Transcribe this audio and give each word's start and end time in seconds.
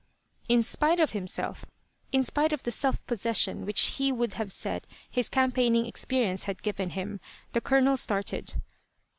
In 0.49 0.63
spite 0.63 0.99
of 0.99 1.11
himself 1.11 1.63
in 2.11 2.23
spite 2.23 2.51
of 2.53 2.63
the 2.63 2.71
self 2.71 3.05
possession 3.05 3.67
which 3.67 3.97
he 3.99 4.11
would 4.11 4.33
have 4.33 4.51
said 4.51 4.87
his 5.11 5.29
campaigning 5.29 5.85
experience 5.85 6.45
had 6.45 6.63
given 6.63 6.89
him, 6.97 7.19
the 7.53 7.61
Colonel 7.61 7.97
started. 7.97 8.55